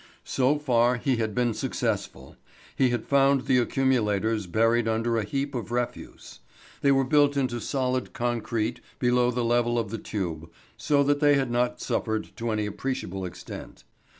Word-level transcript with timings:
So 0.25 0.57
far 0.57 0.97
he 0.97 1.17
had 1.17 1.35
been 1.35 1.53
successful. 1.53 2.35
He 2.75 2.89
had 2.89 3.05
found 3.05 3.45
the 3.45 3.59
accumulators 3.59 4.47
buried 4.47 4.87
under 4.87 5.15
a 5.19 5.23
heap 5.23 5.53
of 5.53 5.69
refuse. 5.71 6.39
They 6.81 6.91
were 6.91 7.03
built 7.03 7.37
into 7.37 7.61
solid 7.61 8.11
concrete 8.11 8.81
below 8.97 9.29
the 9.29 9.45
level 9.45 9.77
of 9.77 9.91
the 9.91 9.99
tube, 9.99 10.49
so 10.75 11.03
that 11.03 11.19
they 11.19 11.35
had 11.35 11.51
not 11.51 11.81
suffered 11.81 12.35
to 12.37 12.49
any 12.49 12.65
appreciable 12.65 13.25
extent. 13.25 13.83